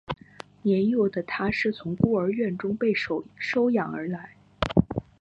[0.63, 2.91] 年幼的他是从孤儿院中被
[3.35, 4.35] 收养而来。